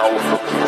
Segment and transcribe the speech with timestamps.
[0.02, 0.61] Alfa.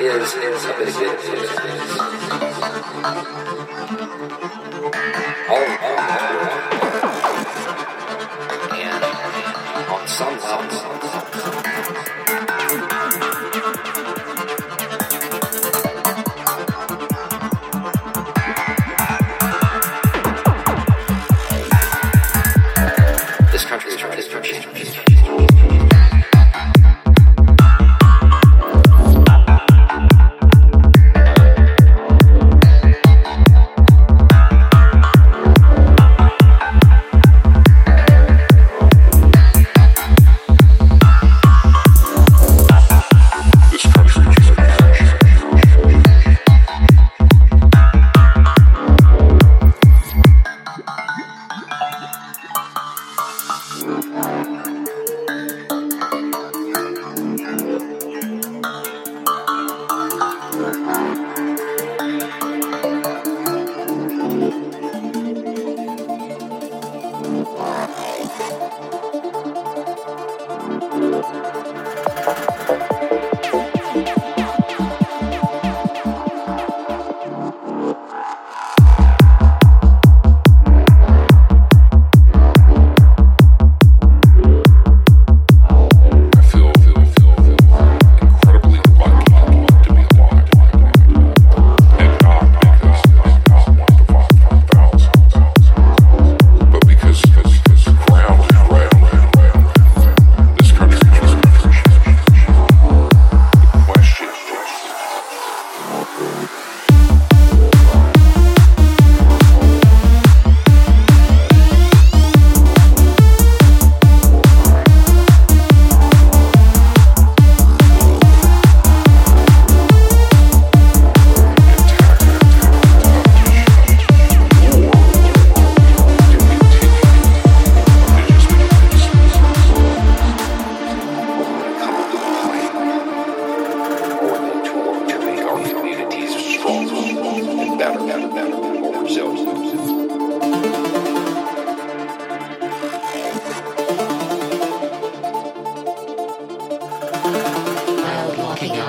[0.00, 1.50] Is a bit of good news.
[5.48, 5.98] All of them
[8.82, 12.15] And on some level,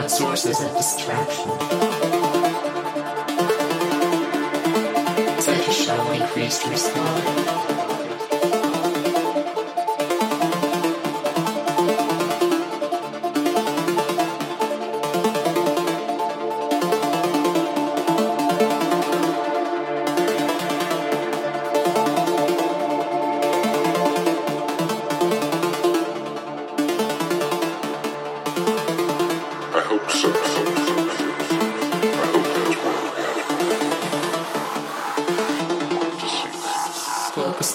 [0.09, 1.49] Sources of distraction.
[5.41, 7.76] Such as show increased respond.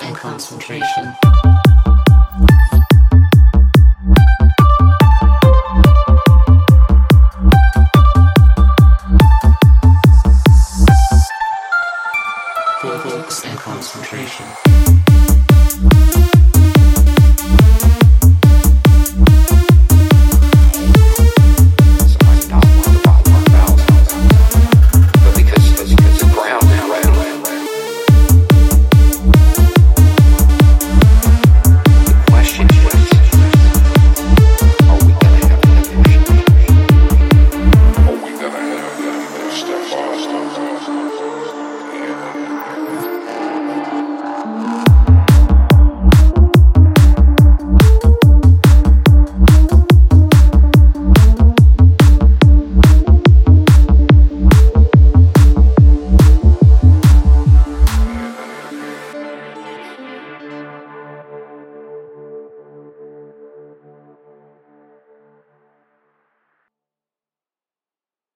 [0.01, 1.52] And concentration.